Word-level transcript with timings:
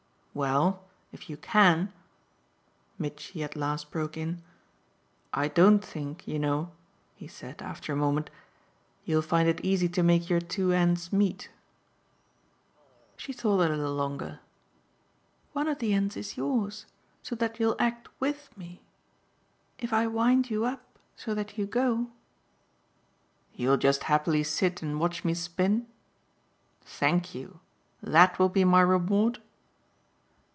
"Well, 0.33 0.85
if 1.11 1.29
you 1.29 1.35
can?" 1.35 1.91
Mitchy 2.97 3.43
at 3.43 3.57
last 3.57 3.91
broke 3.91 4.15
in. 4.15 4.41
"I 5.33 5.49
don't 5.49 5.83
think, 5.83 6.25
you 6.25 6.39
know," 6.39 6.71
he 7.17 7.27
said 7.27 7.61
after 7.61 7.91
a 7.91 7.97
moment, 7.97 8.29
"you'll 9.03 9.21
find 9.23 9.49
it 9.49 9.59
easy 9.61 9.89
to 9.89 10.01
make 10.01 10.29
your 10.29 10.39
two 10.39 10.71
ends 10.71 11.11
meet." 11.11 11.49
She 13.17 13.33
thought 13.33 13.59
a 13.59 13.75
little 13.75 13.93
longer. 13.93 14.39
"One 15.51 15.67
of 15.67 15.79
the 15.79 15.93
ends 15.93 16.15
is 16.15 16.37
yours, 16.37 16.85
so 17.21 17.35
that 17.35 17.59
you'll 17.59 17.75
act 17.77 18.07
WITH 18.21 18.55
me. 18.57 18.83
If 19.79 19.91
I 19.91 20.07
wind 20.07 20.49
you 20.49 20.63
up 20.63 20.97
so 21.17 21.35
that 21.35 21.57
you 21.57 21.65
go!" 21.65 22.09
"You'll 23.57 23.75
just 23.75 24.03
happily 24.03 24.43
sit 24.43 24.81
and 24.81 24.97
watch 24.97 25.25
me 25.25 25.33
spin? 25.33 25.87
Thank 26.85 27.35
you! 27.35 27.59
THAT 28.01 28.39
will 28.39 28.47
be 28.47 28.63
my 28.63 28.79
reward?" 28.79 29.39